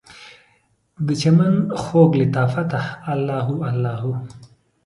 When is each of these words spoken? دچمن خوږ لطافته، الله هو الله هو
دچمن 1.07 1.53
خوږ 1.81 2.11
لطافته، 2.21 2.79
الله 3.13 3.39
هو 3.47 3.55
الله 3.69 3.95
هو 4.03 4.13